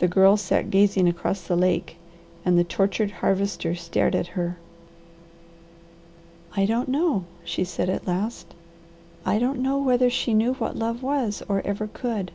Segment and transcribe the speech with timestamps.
[0.00, 1.96] The Girl sat gazing across the lake
[2.44, 4.58] and the tortured Harvester stared at her.
[6.54, 8.54] "I don't know," she said at last.
[9.24, 12.32] "I don't know whether she knew what love was or ever could.